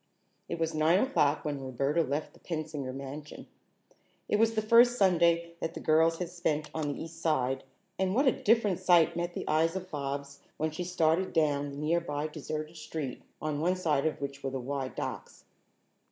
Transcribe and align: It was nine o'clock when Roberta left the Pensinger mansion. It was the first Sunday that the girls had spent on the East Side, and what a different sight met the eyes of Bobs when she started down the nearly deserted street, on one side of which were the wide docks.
It 0.49 0.57
was 0.57 0.73
nine 0.73 0.97
o'clock 0.97 1.45
when 1.45 1.61
Roberta 1.61 2.01
left 2.01 2.33
the 2.33 2.39
Pensinger 2.39 2.91
mansion. 2.91 3.45
It 4.27 4.37
was 4.37 4.55
the 4.55 4.61
first 4.63 4.97
Sunday 4.97 5.51
that 5.59 5.75
the 5.75 5.79
girls 5.79 6.17
had 6.17 6.29
spent 6.31 6.71
on 6.73 6.87
the 6.91 7.03
East 7.03 7.21
Side, 7.21 7.63
and 7.99 8.15
what 8.15 8.25
a 8.25 8.31
different 8.31 8.79
sight 8.79 9.15
met 9.15 9.35
the 9.35 9.47
eyes 9.47 9.75
of 9.75 9.91
Bobs 9.91 10.39
when 10.57 10.71
she 10.71 10.85
started 10.85 11.33
down 11.33 11.69
the 11.69 11.77
nearly 11.77 12.27
deserted 12.29 12.77
street, 12.77 13.21
on 13.39 13.59
one 13.59 13.75
side 13.75 14.07
of 14.07 14.19
which 14.19 14.41
were 14.43 14.49
the 14.49 14.59
wide 14.59 14.95
docks. 14.95 15.43